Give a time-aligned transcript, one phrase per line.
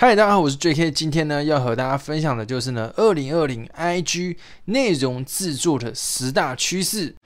[0.00, 0.92] 嗨，大家好，我是 J.K。
[0.92, 4.36] 今天呢，要和大家分享的就是呢，二零二零 I.G
[4.66, 7.16] 内容制作的十大趋势。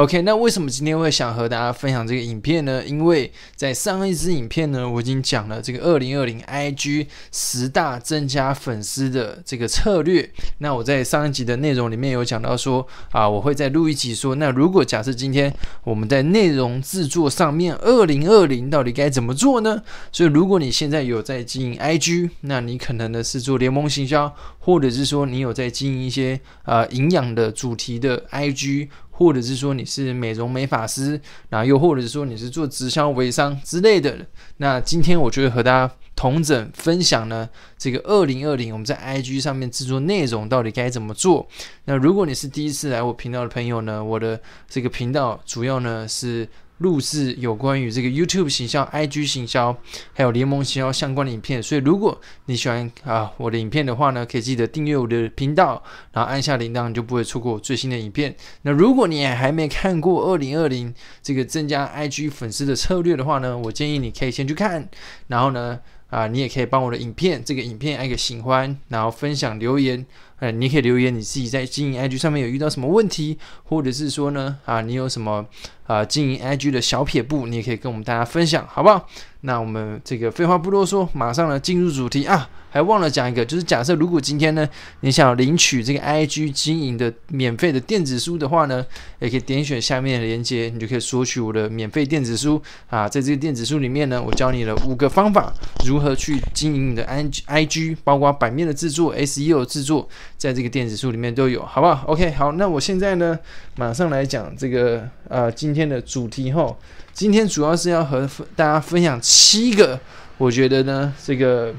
[0.00, 2.82] OK，那为什么今天会想和大家分享这个影片呢？
[2.86, 10.30] 因为在上一支影片呢，我已经讲了这个二零二零 IG 十大增加粉丝的这个策略。
[10.56, 19.82] 那我在上一集的内容里面有讲到说啊，我会再录一集说，那如果假设今天我们在内容制作上面，二零二零到底该怎么做呢？
[20.10, 28.88] 所以如果你现在有在经营 IG，那你可能呢是做联盟行销，或者是说你有在经营一些呃营养的主题的 IG。
[29.20, 31.20] 或者是说你是美容美发师，
[31.50, 37.46] 然后又或者是说你是做直销微商之类的，那今天我就会和大家同整分享呢，
[37.76, 41.46] 这个二零二零我们在 IG 上面制作内容到底该怎么做。
[41.84, 46.48] 那如果你是第一次来我频道的朋友呢，我的这个频道主要呢是。
[46.80, 49.76] 录制有关于这个 YouTube 行销、IG 行销，
[50.12, 58.34] 还有联盟行销相关的影片，所以如果你喜欢啊我的影片的话呢，可以记得订阅我的频道，然后按下铃铛，你就不会错过我最新的影片。
[58.62, 60.92] 那如果你还没看过二零二零
[61.22, 64.88] 这个增加 IG 粉丝的策略的话呢，我建议你可以先去看，
[65.26, 70.06] 然后呢啊你也可以帮我的影片这个影片按个喜欢，然后分享留言。
[70.40, 75.46] 哎，你可以留言你自己在经营 IG 上面有遇到什么问题，或者是说呢，啊，你有什么
[75.86, 79.06] 啊经营 IG 的小撇步，你也可以跟我们大家分享，好不好？
[79.42, 82.48] 那我们这个废话不多说，马上呢进入主题啊！
[82.72, 84.68] 还忘了讲一个，就是假设如果今天呢
[85.00, 88.84] 你想领取这个 IG 经营的免费的电子书的话呢，
[89.18, 93.08] 也可以点选下面的链接，你就可以索取我的免费电子书啊。
[93.08, 95.52] 在这个电子书里面呢，我教你了五个方法，
[95.84, 97.04] 如何去经营你的
[97.48, 100.08] IG，包括版面的制作、SEO 制作，
[100.40, 103.38] 在这个电子书里面都有，好不好？OK，好，那我现在呢
[103.76, 106.74] 马上来讲这个呃今天的主题哈。
[107.12, 110.00] 今天主要是要和大家分享七个，
[110.38, 111.74] 我觉得呢，这个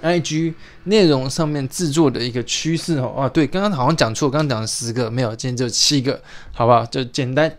[0.00, 0.54] I G
[0.84, 3.12] 内容上面制作的一个趋势哦。
[3.18, 6.22] 啊，对，刚刚好像讲错，刚刚讲了十个，没有，今天只有七个，
[6.52, 6.86] 好不好？
[6.86, 7.52] 就简单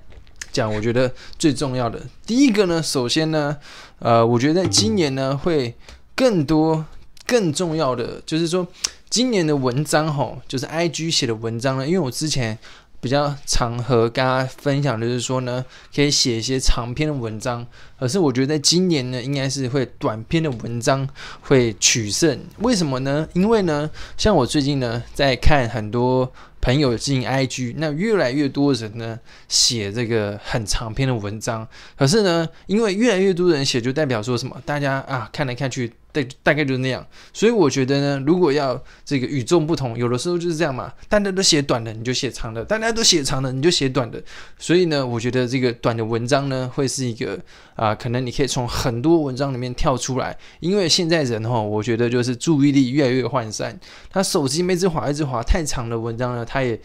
[0.53, 3.57] 讲，我觉得最重要的第一个呢，首先呢，
[3.99, 5.75] 呃，我觉得今年呢会
[6.15, 6.85] 更多
[7.27, 8.65] 更重要的，就是说
[9.15, 12.59] 今年的文章吼，就是 I G 写的文章呢，因为我之前。
[13.01, 17.63] 比较常和大家分享就是说呢，可以写一些长篇的文章，
[17.99, 21.07] 可是我觉得在今年呢，应该是会短篇的文章
[21.41, 22.39] 会取胜。
[22.59, 23.27] 为什么呢？
[23.33, 23.87] 因为呢，
[24.17, 34.59] 像我最近呢在看很多朋友进 IG，那越来越多人呢写这个很长篇的文章，可是呢，因为越来越多人写，就代表说什么？
[34.65, 35.93] 大家啊看来看去。
[36.15, 40.93] 大大概就是那样，所以我觉得呢，如果要这个与众不同，有的时候就是这样嘛。
[41.09, 44.23] 大家都写短的，你就写长的；大家都写长的，你就写短的。
[44.57, 47.37] 所以呢，我觉得这个短的文章呢，会是一个
[47.75, 50.37] 啊，可能你可以从很多文章里面跳出来。
[50.61, 53.77] 因为现在人哈，我觉得就是注意力越来越涣散，
[54.09, 56.79] 他手机一直滑一直滑，太长的文章呢，他也。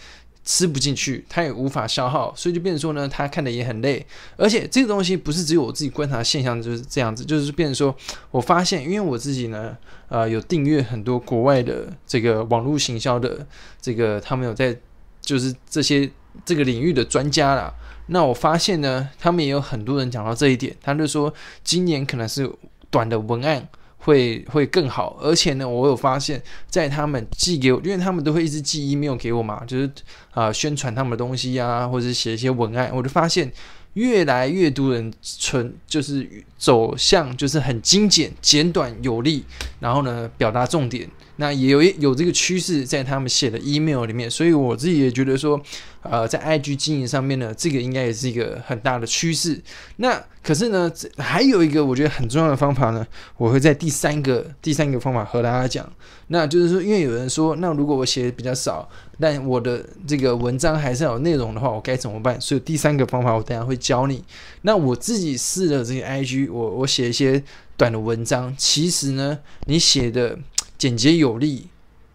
[0.51, 4.05] 吃不进去，他也无法消耗，所以就变成说呢，他看的也很累。
[4.37, 7.95] 而且这个东西不是只有我自己观察现象就是这样子，就是变成说，
[8.33, 9.77] 我发现，因为我自己呢，
[10.09, 13.47] 呃，有订阅很多国外的这个网络行销的
[13.81, 14.77] 这个，他们有在
[15.21, 16.11] 就是这些
[16.45, 17.73] 这个领域的专家啦。
[18.09, 22.51] 那我发现呢，他们也有很多人讲到这一点，他就说今年可能是
[22.91, 23.69] 短的文案。
[24.01, 29.91] 会会更好，而且呢，我有发现，在他们寄给我，因为他们都会一直寄一没有给我嘛，就是
[30.33, 33.53] 啊宣传他们的东西呀，或者写一些文案，我就发现
[33.95, 39.45] 越来越多人存就是走向就是很精简、简短有力，
[39.81, 41.09] 然后呢表达重点。
[41.41, 45.59] 那也有有这个趋势在他们写的 email 里面，所以我自己也觉得说，
[46.03, 49.59] 呃，在 IG 经营上面呢，这个应该也是一个很大的趋势。
[49.97, 53.07] 那可是呢，还有一个我觉得很重要的方法呢，
[53.39, 55.91] 我会在第三个第三个方法和大家讲。
[56.27, 58.87] 那就是说，因为有人说，那如果我写的比较少，
[59.19, 62.39] 但我的这个文章还是要有内容的话，我该怎么办？
[62.39, 64.23] 所以第三个方法我等下会教你。
[64.61, 67.43] 那我自己试了这些 IG，我我写一些
[67.79, 70.39] 短的文章，其实呢，你写的。
[70.81, 71.67] 简洁有力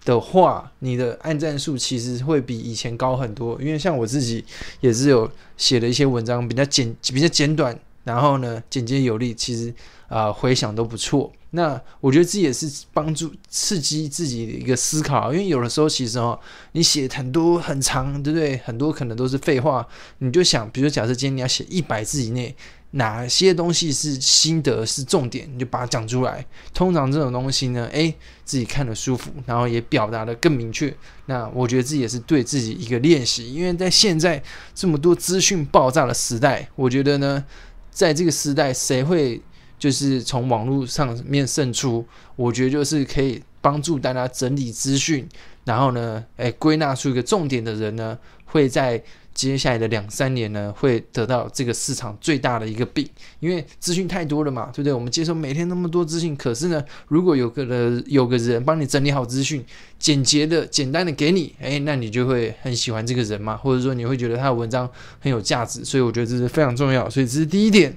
[0.03, 3.61] 的话，你的按赞数其实会比以前高很多。
[3.61, 4.43] 因为像我自己
[4.81, 9.71] 也是有写了一些文章，比较简、比较简短，然后呢简洁有力，其实
[10.07, 11.31] 啊回想都不错。
[11.51, 16.37] 那我觉得这也是帮助刺激自己的一个思考，因为有的时候其实哦，
[16.71, 18.57] 你写很多很长，对不对？
[18.65, 19.87] 很多可能都是废话，
[20.17, 22.53] 你就想，比如假设今天你要写一百字以内，
[22.95, 26.45] 哪些东西是心得是重点，你就把它讲出来。
[26.73, 28.13] 通常这种东西呢，诶，
[28.43, 30.93] 自己看得舒服，然后也表达的更明确。
[31.27, 34.41] 那我觉得这也是对自己一个练习，因为在现在
[34.73, 37.43] 这么多资讯爆炸的时代，我觉得呢，
[37.91, 39.41] 在这个时代，谁会？
[39.77, 42.03] 就是从网络上面胜出，
[42.37, 45.27] 我觉得就是可以帮助大家整理资讯，
[45.65, 49.03] 然后呢，诶，归纳出一个重点的人呢，会在
[49.35, 53.07] 接下来的两三年呢，会得到这个市场最大的一个病，
[53.41, 54.93] 因为资讯太多了嘛，对不对？
[54.93, 59.63] 我们接受每天那么多资讯，可是呢，如果有个人有个人帮你整理好资讯，
[59.99, 64.89] 简洁的、简单的给你，诶，那你就会很喜欢这个人嘛，或者说你会觉得他的文章
[65.19, 67.95] 很有价值，所以我觉得这是非常重要，所以这是第一点。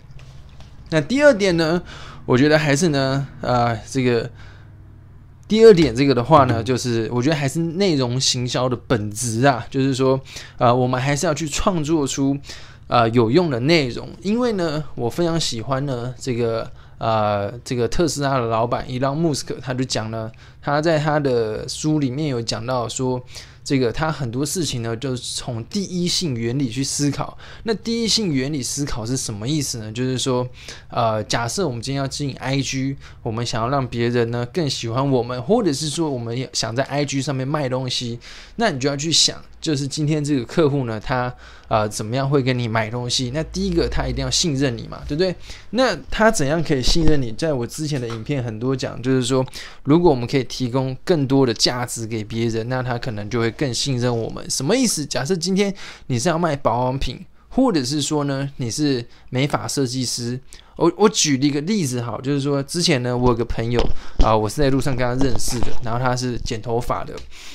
[0.90, 1.80] 那第二点呢？
[2.26, 4.30] 我觉得还是呢，啊，这个
[5.48, 10.20] 第二点这个的话呢，就是我觉得还是内容行销的本质啊，就是说，
[10.58, 12.36] 呃，我们还是要去创作出
[12.86, 20.30] 呃有用的内容，因为呢，我非常喜欢呢这个呃这个特斯拉的老板伊朗穆斯克，他就讲了，
[20.60, 23.20] 他在他的书里面有讲到说。
[23.68, 27.36] 这个他很多事情呢，就是从第一性原理去思考。
[27.64, 29.92] 那第一性原理思考是什么意思呢？
[29.92, 30.48] 就是说，
[30.88, 38.18] 呃，假设我们今天要进 IG，我们想要让别人呢更喜欢我们，或者是说我们想在 IG 上面卖东西，
[38.56, 39.36] 那你就要去想。
[39.60, 41.32] 就是今天这个客户呢，他
[41.68, 43.30] 呃怎么样会跟你买东西？
[43.34, 45.34] 那第一个他一定要信任你嘛，对不对？
[45.70, 47.32] 那他怎样可以信任你？
[47.32, 49.44] 在我之前的影片很多讲，就是说，
[49.84, 54.48] 如果我们可以提供更多的价值给别人，那他可能就会更信任我们。
[54.50, 55.04] 什么意思？
[55.04, 55.74] 假设今天
[56.06, 57.24] 你是要卖保养品，
[57.58, 60.38] 或者是说呢，你是美发设计师。
[60.76, 63.80] 我我举了一个例子，哈，就是说之前呢，我有个朋友
[64.24, 67.12] 啊，我是在路上跟他认识的，然后他是剪头发的，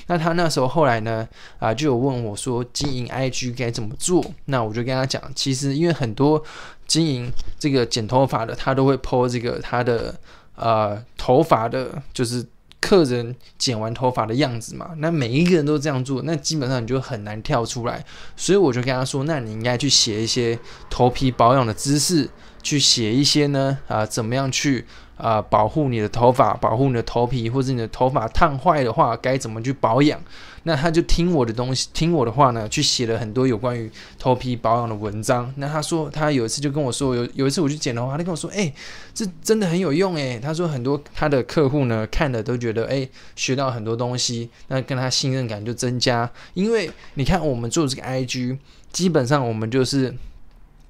[0.08, 1.26] 那他那时候后来呢，
[1.58, 6.44] 啊，就有问我说经营 IG 该怎么做，那我就跟他讲，其实因为很多
[6.86, 10.14] 经营这个剪头发的，他都会 po 这个他的
[10.58, 12.46] 呃头发的，就是
[12.84, 18.04] 客人剪完头发的样子嘛，那每一个人都这样做，那基本上你就很难跳出来，
[18.36, 20.60] 所以我就跟他说，那你应该去写一些
[20.90, 22.30] 头皮保养的知识。
[22.62, 24.86] 去写一些呢啊，怎么样去
[25.18, 30.18] 啊保护你的头发，保护你的头皮，或者你的头发烫坏的话，该怎么去保养？
[30.64, 35.54] 那他就听我的东西，听我的话呢，去写了很多有关于头皮保养的文章。
[35.58, 38.74] 那他说他有一次就跟我说，有有一次我去剪头发，他跟我说，哎，
[39.14, 40.40] 这真的很有用哎。
[40.40, 46.30] 他说很多他的客户呢看了都觉得，哎，学到很多东西，那跟他信任感就增加。
[46.54, 48.58] 因为你看我们做这个 IG，
[48.92, 50.14] 基本上我们就是。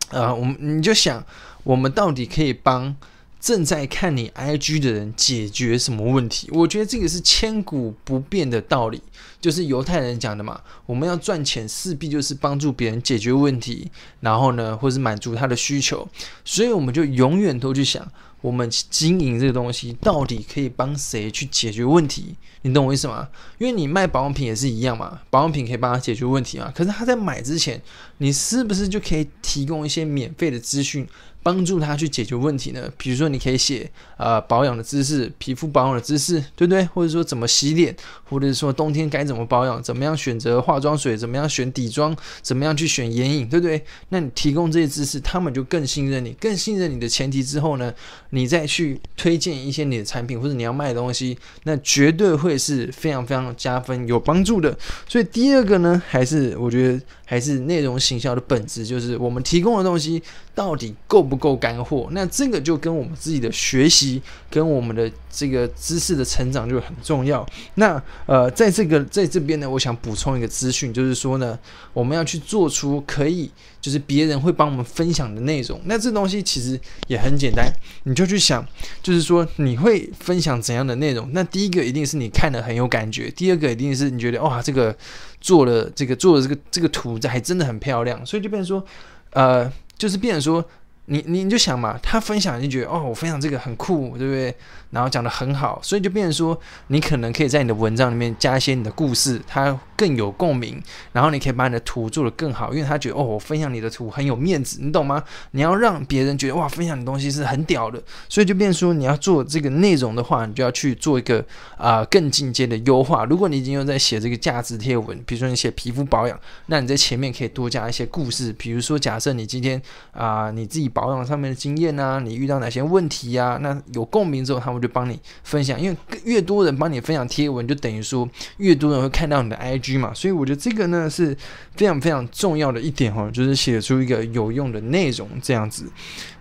[0.09, 1.25] 呃，我们你就想，
[1.63, 2.95] 我们到底可以帮
[3.43, 6.49] 正在看你 IG 的人解决什么问题？
[6.53, 9.01] 我觉得这个是千古不变的道理，
[9.41, 10.61] 就是犹太人讲的嘛。
[10.85, 13.91] 我们要赚钱，势必就是帮助别人解决问题，
[14.21, 16.07] 然后呢，或是满足他的需求。
[16.45, 18.09] 所以我们就永远都去想。
[18.39, 22.35] 我们经营这个东西，到底可以帮谁去解决问题？
[22.63, 23.29] 你懂我意思吗？
[23.57, 26.69] 因为你卖保养品也是一样嘛，保养品可以帮他解决问题嘛。
[26.75, 27.81] 可是他在买之前，
[28.17, 31.07] 你是不是就可以提供一些免费的资讯？
[31.43, 32.89] 帮助他去解决问题呢？
[32.97, 36.85] 比如说，你可以写呃保养的知识、皮肤保养的知识，对不对？
[36.85, 43.83] 或者说怎么洗脸，或者说冬天该怎么保养，怎么样选择化妆水，怎么样选底妆，怎么样去选眼影，对不对？
[44.09, 47.93] 那你提供这些知识，他们就更信任你，更信任你的前提之后呢，
[48.29, 54.77] 你再去推荐一些你的产品或者你要卖的东西，那绝对会是非常非常加分、有帮助的。
[55.09, 57.01] 所以第二个呢，还是我觉得。
[57.25, 60.21] 还是内容行销的本质，就是我们提供的东西
[60.53, 62.07] 到底够不够干货？
[62.11, 67.45] 那这个就跟我们自己的学习，跟我们的这个知识的成长就很重要。
[67.75, 71.57] 那呃，在这个在这边呢，我想补充一个资讯，就是说呢，
[71.93, 75.79] 我们要去做出可以，就是别人会帮我们分享的内容。
[75.85, 77.71] 那这东西其实也很简单，
[78.03, 78.65] 你就去想，
[79.01, 81.29] 就是说你会分享怎样的内容？
[81.33, 84.95] 那第一个一定是你看的很有感觉，第二个一定是你觉得哇，这个。
[85.43, 88.85] 做了这个，做了这个这个图，这还真的很漂亮，所以就变成说，
[89.31, 90.63] 呃，就是变成说。
[91.05, 94.55] 你你你就想嘛，他分享就觉得哦，我分享这个很酷，对不对？
[94.91, 96.57] 然后讲的很好，所以就变成说，
[96.87, 100.81] 你可能可以在你的文章里面加一些你的故事，它更有共鸣。
[101.11, 105.21] 然后你可以把你的图做得更好，因为他觉得哦，我分享你的图很有面子，你懂吗？
[105.51, 111.43] 你要让别人觉得哇，分享的东西是很屌的，所以就变说，你要做这个内容的话，你就要去做一个
[111.75, 113.25] 啊更进阶的优化。
[113.25, 119.81] 如果你已经有在写这个价值贴文，比如说你写皮肤保养，那你在前面可以多加一些故事，比如说假设你今天
[120.11, 120.92] 啊你自己。
[120.93, 123.57] 保养上面的经验啊，你遇到哪些问题啊？
[123.61, 130.13] 那有共鸣之后，他们就帮你分享，因为越多人帮你分享贴文，就等于说越多人会看到你的 IG 嘛。
[130.13, 131.35] 所以我觉得这个呢是
[131.75, 135.85] 非常非常重要的一点哦，就是写出一个有用的内容这样子。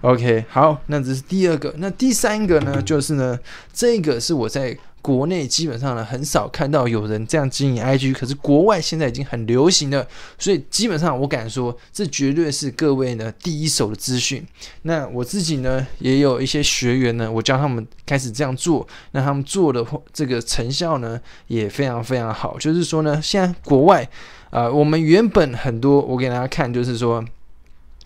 [0.03, 3.39] OK，好，那这是第二个，那第三个呢，就是呢，
[3.73, 4.77] 这个是我在。
[5.03, 10.07] 国内基本上呢很少看到有人这样经营 IG，可是国外现在已经很流行了，
[10.39, 14.47] 所以基本上我敢说，这绝对是各位呢第一手的资讯。
[14.83, 22.57] 那我自己呢也有一些学员呢，我教他们开始这样做，那他们做的这个成效呢也非常非常好。
[22.61, 24.09] 就是说呢，现在国外
[24.51, 27.25] 啊，我们原本很多我给大家看，就是说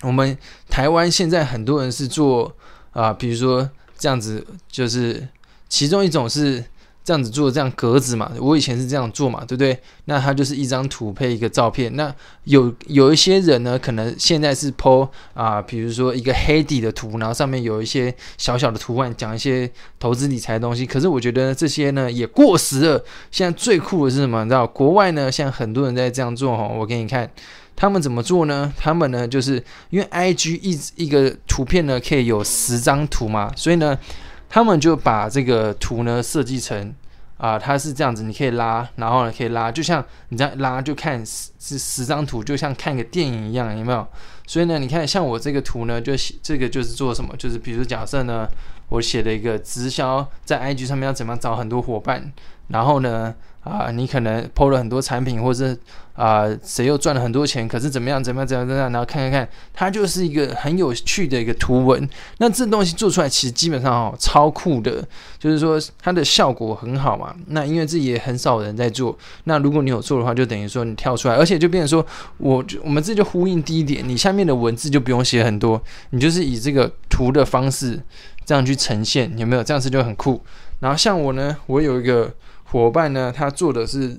[0.00, 0.34] 我们
[0.70, 2.56] 台湾现在很多人是做
[2.92, 5.28] 啊，比如说这样子，就是
[5.68, 6.64] 其中一种是。
[7.06, 9.78] 这样子做这样格子嘛，我以前是这样做嘛，对不对？
[10.06, 11.94] 那它就是一张图配一个照片。
[11.94, 19.70] 那有有一些人呢，可能现在是 po 啊，比如说一个黑底的图，然后上面有一些小小的图案，讲一些
[20.00, 20.84] 投资理财的东西。
[20.84, 23.04] 可是我觉得这些呢也过时了。
[23.30, 24.42] 现在最酷的是什么？
[24.42, 26.66] 你知道国外呢，现在很多人在这样做哈。
[26.66, 27.30] 我给你看，
[27.76, 28.72] 他们怎么做呢？
[28.76, 33.96] 他们呢就是因为 IG 一一个图片呢可以有十张图嘛，所以呢。
[34.48, 36.94] 他们就把这个图呢设计成
[37.36, 44.06] 啊，它是这样子，你可以拉，然后呢可以拉，就像你这样拉就看十十张图，就像看个电影一样，有没有？
[44.46, 46.12] 所以呢，你看像我这个图呢，就
[46.42, 47.34] 这个就是做什么？
[47.36, 48.48] 就是比如假设呢，
[48.88, 52.32] 我写了一个直销在 IG 上面要怎么找很多伙伴，
[52.68, 53.34] 然后呢？
[53.66, 55.76] 啊，你可能抛了很多产品，或者是
[56.14, 57.66] 啊，谁又赚了很多钱？
[57.66, 58.22] 可是怎么样？
[58.22, 58.46] 怎么样？
[58.46, 58.92] 怎么样？
[58.92, 62.08] 然后看看看，它就是一个很有趣的一个图文。
[62.38, 65.04] 那这东西做出来，其实基本上哦，超酷的，
[65.36, 67.34] 就是说它的效果很好嘛。
[67.48, 69.18] 那因为这也很少人在做。
[69.44, 72.06] 那如果你有做的话，就等于说你跳出来，而且就变成说，
[72.36, 78.00] 我我们这就呼应第一点，你下面的文字就不用写很多，你就是以这个图的方式
[78.44, 79.64] 这样去呈现，有没有？
[79.64, 80.40] 这样子就很酷。
[80.78, 82.32] 然后像我呢，我有一个。
[82.70, 84.18] 伙伴呢，他做的是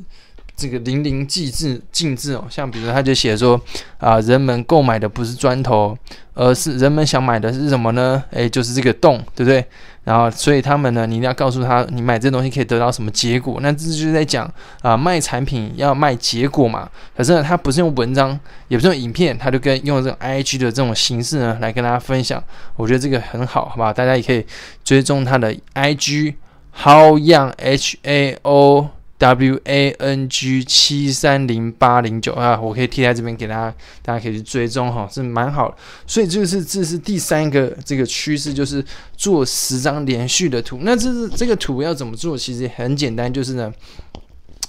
[0.55, 2.45] 这个淋漓尽致、尽致哦。
[2.49, 3.59] 像比如他就写说
[3.99, 5.97] 啊，人们购买的不是砖头，
[6.33, 8.23] 而是人们想买的是什么呢？
[8.31, 9.63] 诶，就是这个洞，对不对？
[10.03, 13.59] 然后，所以他们呢，你一定要告诉他，你买这东西可以得到什么结果？
[13.61, 14.49] 那这就是在讲
[14.81, 16.89] 啊，卖产品要卖结果嘛。
[17.13, 18.39] 可是呢，他不是用文章，
[18.69, 22.41] 也不是用影片，他就跟用这种 I G 的这种形式呢，来跟大家分享。
[22.77, 23.91] 我觉得这个很好，好吧？
[23.91, 24.45] 大家也可以
[24.81, 26.35] 追踪他的 I G。
[26.83, 35.77] How Young H A O W A N G 七三零八零九啊，我可以贴在这边给大家，大家可以去追踪哈，是蛮好的。
[36.05, 40.77] 所以就是这是第三个这个趋势，就是做十张连续的图。
[40.83, 42.37] 那这是这个图要怎么做？
[42.37, 43.73] 其实很简单，就是呢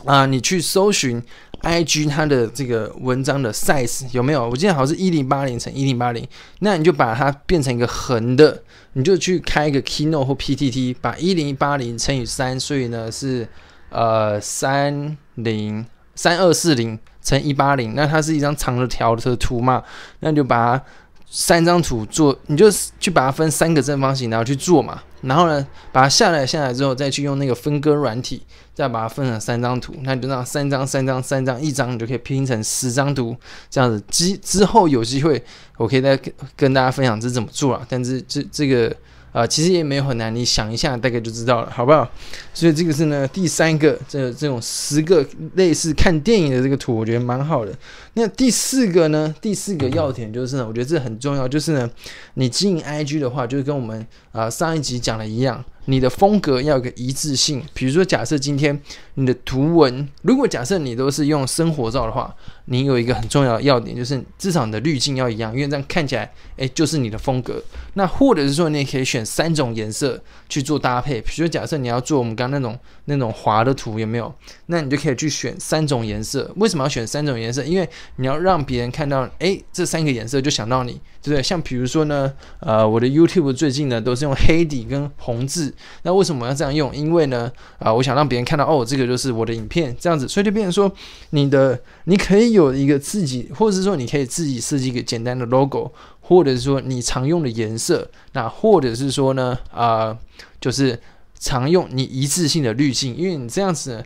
[0.07, 1.23] 啊，你去搜寻
[1.61, 4.49] I G 它的这个文章的 size 有没有？
[4.49, 6.27] 我记得好像是一零八零乘一零八零，
[6.61, 8.63] 那你就把它变成一个横的。
[8.95, 13.47] 你就去开一个 Keynote 或 PTT，把一零八零乘以三，所以呢是
[13.91, 15.85] 呃三零
[16.15, 19.83] 三二四零乘一八零，那它是一张长的条的图嘛？
[20.21, 20.85] 那你就把它
[21.31, 25.03] 三张图做，你就去把它分三个正方形，然后去做嘛。
[25.21, 28.43] 然后呢，把它下来下来之后，再去用那个分割软体，
[28.79, 33.37] 再把它分成三张图，那你就让三张三张三张一张，你就可以拼成十张图，
[33.69, 35.43] 这样子之之后有机会，
[35.79, 37.85] 我可以再跟跟大家分享这怎么做啊。
[37.89, 38.95] 但是这这个。
[39.31, 42.11] 啊，其实也没有很难，你想一下，大概就知道了，好不好？
[42.55, 47.73] 所以这个是呢，第三个，这这种十个类似看电影的这个图，我觉得蛮好的。
[48.15, 49.33] 那第四个呢？
[49.41, 51.89] 第四个要点就是呢，我觉得这很重要，就是呢，
[52.35, 55.63] 你经营 IG 的话，就是跟我们啊上一集讲的一样。
[55.89, 58.79] 你的风格要有个一致性，比如说，假设今天
[59.15, 62.35] 你的图文，如果假设你都是用生活照的话，
[62.67, 67.63] 你有一个很重要的要点，就是至少你的滤镜要一样，因为这样看起来，诶，就是你的风格。
[67.95, 74.31] 那或者是说，你也可以选三种颜色去做搭配，比如说，假设你要做我们刚刚那种那种滑的图，有没有？
[74.67, 76.53] 那你就可以去选三种颜色。
[76.57, 77.65] 为什么要选三种颜色？
[77.65, 81.43] 因为你要让别人看到，诶，这三个颜色就想到你，对不对？
[81.43, 82.31] 像比如说呢，
[82.61, 85.75] 呃，我的 YouTube 最近呢都是用黑底跟红字。
[86.03, 86.95] 那为什么要这样用？
[86.95, 90.91] 因为呢，啊，我想让别人看到哦，这个就是我的影片，这样子，所以就变成说，
[91.31, 100.17] 你的你可以有一个自己，或者是说你可以自己设计一个简单的 logo，或者是说你常用的颜色，那或者是说呢，啊，
[100.61, 100.99] 就是
[101.39, 104.05] 常用你一致性的滤镜，因为你这样子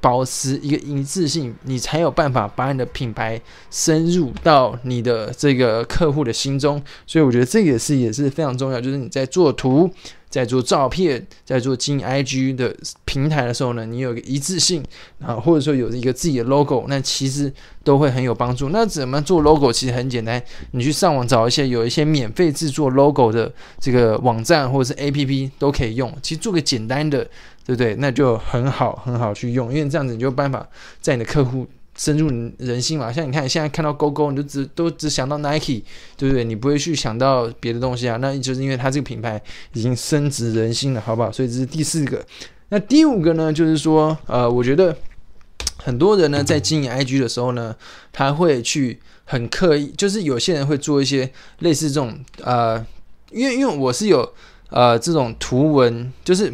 [0.00, 6.82] 保持一个一致性，你才有办法把你的品牌深入到你的这个客户的心中。
[7.06, 9.90] 所以我觉得这个是也是非常重要，就是你在做图。
[10.34, 12.74] 在做照片、在做经营 IG 的
[13.04, 14.82] 平台的时候呢，你有一个一致性
[15.20, 17.52] 啊，或者说有一个自己的 logo，那其实
[17.84, 18.70] 都会很有帮助。
[18.70, 19.72] 那怎么做 logo？
[19.72, 26.12] 其实很简单，你去上网找一些有一些免费制作 logo 的这个网站或者是 APP 都可以用。
[26.20, 27.22] 其实做个简单的，
[27.64, 27.94] 对不对？
[28.00, 30.68] 那就很好很好去用，因为这样子你就有办法
[31.00, 31.64] 在你的客户。
[31.96, 35.82] 深入人心嘛，像你看，现在看到勾勾，你就只都只想到 Nike，
[36.16, 36.42] 对不对？
[36.42, 38.16] 你不会去想到别的东西啊。
[38.16, 39.40] 那就是因为它这个品牌
[39.74, 41.30] 已经深植人心了，好不好？
[41.30, 42.24] 所以这是第四个。
[42.70, 44.96] 那第五个呢，就是说，呃，我觉得
[45.76, 47.76] 很多人呢在经营 IG 的时候呢，
[48.12, 52.84] 他会去很刻意，就是有些人会做一些类似这种，呃，
[53.30, 54.32] 因为因为我是有
[54.70, 56.52] 呃这种图文，就是。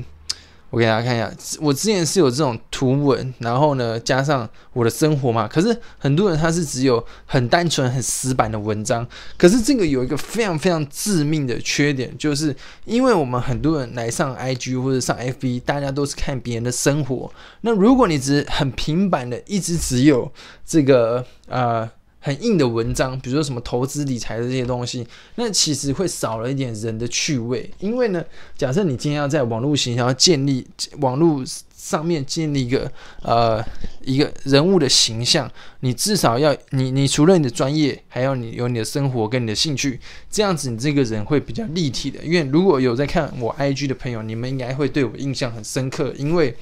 [0.71, 5.49] 我给大家看一下，我之前是有这种图文，然后呢加上我的生活嘛。
[5.49, 9.07] 可是很多人他是只有很单纯、很死板的文章。
[9.37, 17.31] 可是这个有一个非常非常致命的缺点，就是因为我们很多人来上 IG 或者上 FB，大家都是看别人的生活。
[17.63, 20.33] 那如果你只很平板的，一直只有
[20.65, 21.91] 这个呃。
[22.21, 27.69] 很硬的文章，比如说什么投资理财的这些东西，那其实会少了一点人的趣味。
[27.79, 28.23] 因为呢，
[28.57, 30.67] 假设你今天要在网络形象要建立
[30.99, 31.43] 网络
[31.75, 33.65] 上面建立一个呃
[34.03, 35.51] 一个人物的形象，
[35.81, 39.99] 你至少要你你除了你的专业，还要你有你的生活跟你的兴趣，
[40.31, 42.23] 这样子你这个人会比较立体的。
[42.23, 46.55] 因为如果有在看我 IG 的朋友，你们应该会对我印象很深刻，因为。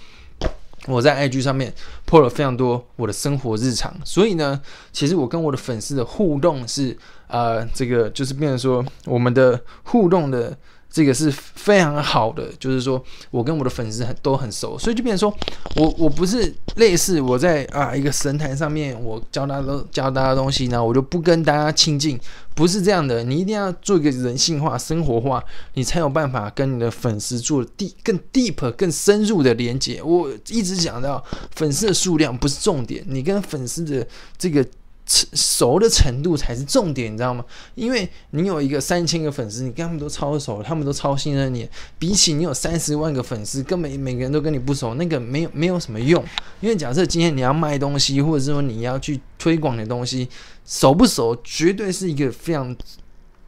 [0.88, 1.72] 我在 IG 上面
[2.04, 6.96] 破了非常多我的生活日常，所以呢，其实我跟我的粉丝的互动是，
[7.28, 10.56] 呃，这个就是变成说我们的互动的。
[10.90, 15.38] 这个是非常好的，就是说我跟我的粉丝很都很熟，所以就变成说
[15.76, 22.18] 我我不是类似我在啊一个神坛上面，我教大家教大家东西呢，我就不跟大家亲近，
[22.54, 30.02] 不是这样的，你一定要做一个人性化、生活化，你才有办法跟你的粉丝做地更 deep、更深入的连接。
[30.02, 31.22] 我一直讲到
[31.54, 34.66] 粉丝的数量不是重点，你跟粉丝的这个。
[35.08, 37.42] 熟的程度才是重点，你知道吗？
[37.74, 41.66] 因为你有一个三千个粉丝，你跟他们都超熟，他们都超信任你。
[41.98, 46.22] 比起你有三十万个粉丝，根本每个人都跟你不熟，那个没有没有什么用。
[46.60, 50.28] 因为假设今天你要卖东西，或者是说你要去推广的东西，
[50.66, 52.76] 熟不熟，绝对是一个非常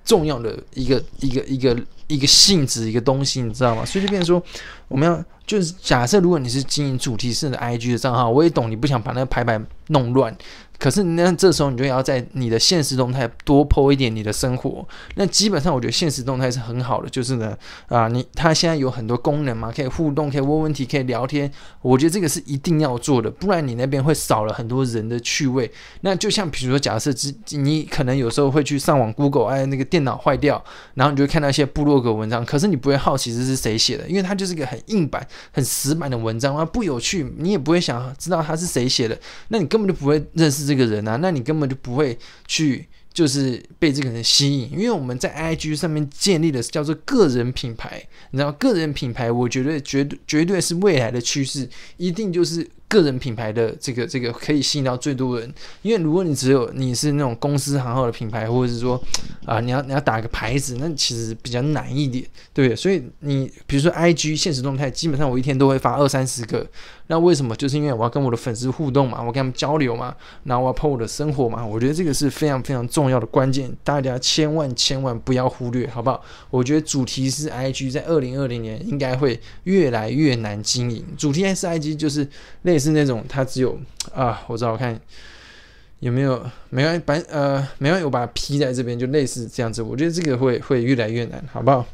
[0.02, 1.76] 重要的一个一个一个
[2.14, 3.84] 一个性质一个东西，你知道吗？
[3.84, 4.42] 所以就变成说，
[4.88, 10.36] 我们要就是假设，如果你是经营主题式的 IG 的账号，我也懂你不想把那个排版弄乱。
[10.78, 14.82] 可是那这时候你就要在你的现实动态多 po 一点你的生活。
[15.16, 17.54] 那基本上我觉得现实动态是很好的，就是呢
[17.88, 21.52] 啊，你它现在有很多功能嘛，可以互动，可以问问题，可以聊天。
[21.82, 25.70] 我觉得这个是一定要做的，不然你那边会少了很多人的趣味。
[26.00, 40.64] 那就像比如说，假设之你可能有时候会去上网 Google，哎，那个电脑坏掉，然后你就会看到一些部落格文章，可是你不会好奇这是谁写的，因为它就是个很硬板、很死板的文章啊，不有趣，你也不会想知道它是谁写的，那你根本就不会认识。
[40.66, 52.68] 这个人啊，那你根本就不会去，就是被这个人吸引，因为我们在 IG 上面建立的是叫做个人品牌，你知道，个人品牌，我觉得绝对绝对是未来的趋势，一定就是。
[52.90, 59.00] 个人品牌的这个这个可以吸引到最多人，因为如果你只有你是那种公司行号的品牌，或者是说
[59.46, 62.74] 啊你要你要打个牌子，那其实比较难一点，对不对？
[62.74, 66.66] 所以你比如说 I G 现实动态，基本上我一天都会发二三十个，
[67.06, 67.54] 那为什么？
[67.54, 76.20] 就是因为我要跟我的粉丝互动嘛，我跟他们交流嘛，然后我要破我的生活嘛，我觉得这个是非常非常重要的关键，大家千万千万不要忽略，好不好？
[76.50, 82.28] 我觉得主题是 I G 在二零二零年应该会越来越难经营，主题是 I G 就是
[82.62, 82.79] 类。
[82.80, 83.78] 是那种，它只有
[84.14, 84.98] 啊，我找我看
[86.00, 89.82] 有没有，没关系，把呃，没关系，我把它 P 在这边，就类似这样子。
[89.82, 91.86] 我觉得这个会会越来越难，好不好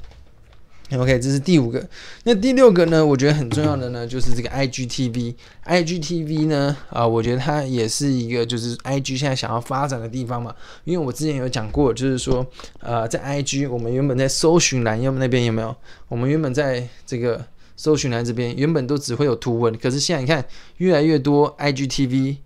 [0.92, 1.84] ？OK，这是第五个。
[2.22, 3.04] 那第六个呢？
[3.04, 5.34] 我觉得很重要的呢，就是这个 IGTV。
[5.64, 10.54] IGTV 呢，啊，我觉得它也是一个就是 IG 现在想要发展的地方嘛。
[10.84, 12.46] 因为我之前有讲过，就是说，
[12.78, 15.74] 呃，在 IG 我们原本在搜寻栏要么那边有没有？
[16.06, 17.44] 我们原本在这个。
[17.76, 20.44] 搜寻栏这边原本都只会有图文，可是现在你看
[20.78, 22.38] 越来越多 IGTV，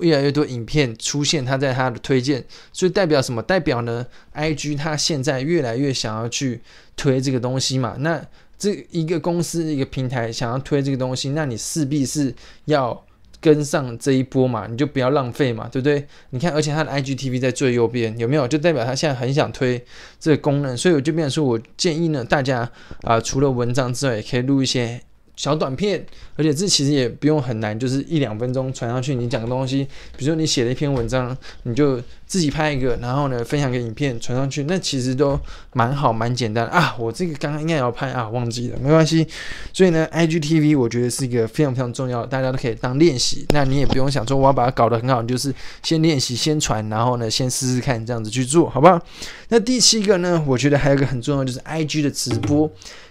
[0.00, 3.42] 越来越多影片出现，它在它的推荐，所以代表什么？
[3.42, 6.60] 代表呢？IG 它现在越来越想要去
[6.96, 7.96] 推这个东西嘛？
[8.00, 8.26] 那
[8.58, 13.04] 这一个公司一个平台想要推这个东西，那你势必是要。
[13.40, 16.06] 跟上这一波嘛，你就不要浪费嘛，对不对？
[16.30, 18.48] 你看，而且它的 IGTV 在最右边，有没有？
[18.48, 19.84] 就代表它现在很想推
[20.18, 22.70] 这个功能，所以我就变成说，我建议呢，大家
[23.02, 25.00] 啊，除了文章之外，也可以录一些
[25.38, 29.14] 小短片，而且这其实也不用很难，就是一两分钟传上去。
[29.14, 35.38] 你讲的东西，比如说你写了一篇文章，你就自己拍一个，然后呢分享个影片传上去，那其实都
[35.74, 36.96] 蛮好蛮简单啊。
[36.98, 39.24] 我这个刚刚应该要拍啊，忘记了，没关系。
[39.72, 43.46] 所以呢，IGTV 我觉得是一个非常非常重要，大家都可以当练习。
[43.50, 49.00] 那你也不用想说我要把它搞得很好，就是先练习先传，然后呢先试试看这样子去做好不好？
[49.50, 52.68] 那第七个呢，我觉得还有一个很重要，就是 IG 的直播。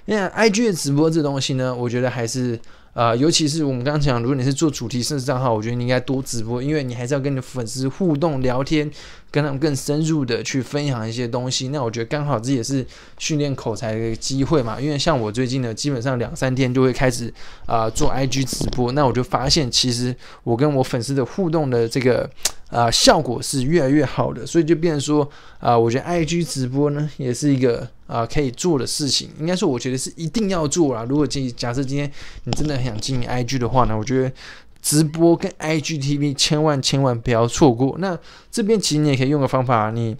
[0.09, 2.59] 那 I G 的直播这东西呢，我觉得还是
[2.93, 8.89] 呃，尤其是我们刚刚讲，如果你是做主题设置账号，我觉得你应该多直播，因为你还是要跟你的粉丝互动聊天。
[9.29, 12.83] 跟他们更深入的去分享一些东西，那我觉得刚好这也是
[13.19, 14.79] 训练口才的一个机会嘛。
[14.79, 17.31] 因为像我最近呢，基本上两三天就会开始
[17.65, 22.27] 啊做 IG 直播，那我就发现其实我跟我粉丝的互动的这个
[22.69, 29.29] 啊效果是越来越好的，所以就变成说啊，我觉得 IG 直播呢也是一个啊可以做的事情。
[29.39, 31.05] 应该说，我觉得是一定要做啦。
[31.07, 32.11] 如果今假设今天
[32.45, 34.31] 你真的很想经营 IG 的话呢，我觉得。
[34.79, 37.97] 直播跟 IGTV 千万千万不要错过。
[37.99, 38.17] 那
[38.49, 40.15] 这边其实你也可以用个方法，你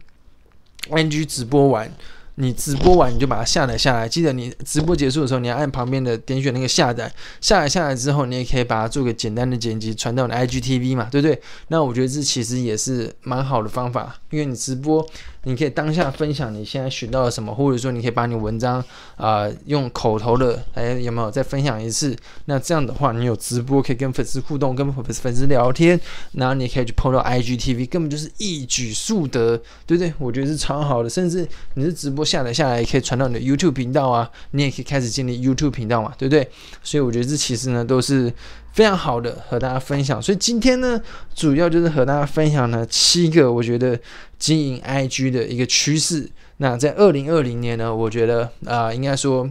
[0.89, 1.89] IG 直播完，
[2.35, 4.09] 你直播完你就把它下载下来。
[4.09, 7.09] 记得你直播结束的时候，你要按旁边的点选那个下载。
[7.39, 11.39] 下载下来之后，你也可以把它做个简单的剪辑，传到你的 IGTV 嘛，对不对？
[11.69, 15.07] 那我觉得这其实也是蛮好的方法，因为你直播。
[15.47, 18.83] 你可以当下分享你现在学到了什么，或者说你可以把你文章
[19.15, 22.13] 啊用口头的，哎有没有再分享一次？
[22.45, 25.97] 那这样的话，你有直播可以跟粉丝互动，跟粉粉丝聊天，
[26.33, 29.55] 然后你可以去碰到 IGTV，根本就是一举数得，
[29.85, 30.13] 对不对？
[30.19, 36.45] 我觉得是超好的，甚至你是直播下载下来，也可以传到你的 YouTube 频道啊，你也可以开始建立 YouTube 频道嘛，对不对？
[36.83, 38.33] 所以我觉得这其实呢都是。
[38.77, 41.01] 非常好的和大家分享，所以今天呢，
[41.33, 43.99] 主要就是和大家分享了七个我觉得
[44.37, 46.29] 经营 IG 的一个趋势。
[46.57, 49.49] 那在二零二零年呢，我觉得啊，应该说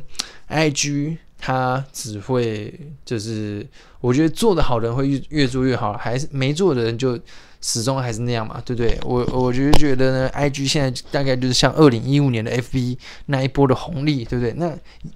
[0.49, 2.73] IG 它只会
[3.05, 3.67] 就是
[4.01, 7.19] 我觉得做的好的人会越越做越好，还是没做的人就
[7.61, 8.97] 始终还是那样嘛，对不对？
[9.03, 14.55] 我我就觉得呢，IG 现在大概就是像二零一五年的 FB 那一波的红利，对不对？
[14.57, 14.73] 那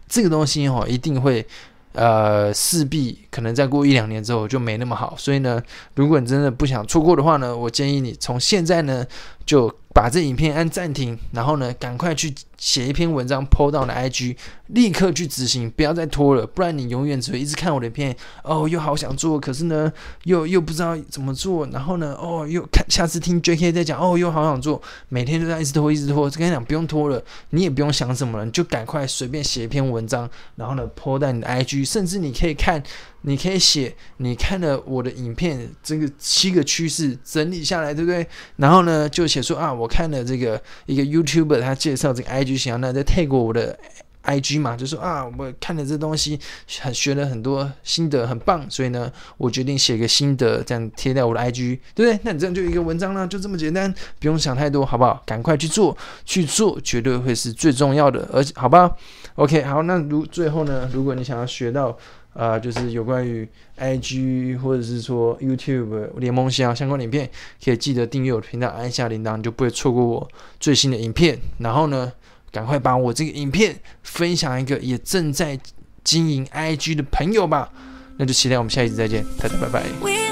[0.08, 1.46] 这个东西哈，一定会。
[1.92, 5.62] 呃，势必可能再过一两年之后就没那么好，所以呢，
[5.94, 9.04] 如果你真的不想错过的话呢，我建议你从现在呢
[9.44, 9.72] 就。
[9.92, 14.36] 把这影片按暂停，然后呢，赶快去写一篇文章，PO 到你的 IG，
[14.68, 19.90] 立刻去执行，不要再拖了，不然你永远只会一直看我的片，哦，又好想做，可是呢，
[20.24, 26.28] 又又不知道怎么做，然后呢，哦，又看下次听 JK 在讲，哦，又好想做，每天都在一直拖，一直拖。
[26.30, 27.20] 跟你讲，不用拖了，
[27.50, 32.82] 你也不用想什么了，你就赶快随便写一篇文章，然后呢，PO 在你的 IG，甚至你可以看。
[33.22, 38.26] 你可以写，你看了我的影片，这个七个趋势整理下来，对不对？
[38.56, 43.78] 然后呢，就写说啊，我看了这个一个 YouTuber 他介绍这个 IG 形象，那再 tag 我的
[44.24, 46.38] IG 嘛，就说啊，我看了这东西，
[46.80, 52.20] 很学了很多心得，很棒，所以呢，我决定写个心得，这样贴在我的 IG，对不对？
[52.22, 55.22] 那你这样就一个文章呢，就这么简单，不用想太多，好不好？
[55.24, 58.94] 赶快去做，去做绝对会是最重要的，而且好吧
[59.36, 61.96] ？OK，好，那如最后呢，如果你想要学到。
[62.32, 67.28] 啊，就是有关于 IG 或者是说 YouTube 联盟相相关影片，
[67.62, 70.28] 可以记得订阅我的频道，按下铃铛，你就不会错过我
[70.60, 71.36] 最新的影片。
[71.58, 72.10] 然后呢，
[72.50, 75.58] 赶快把我这个影片分享一个也正在
[76.04, 77.70] 经营 IG 的朋友吧。
[78.16, 80.29] 那就期待我们下一次再见，大家拜拜。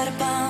[0.00, 0.49] about a bomb.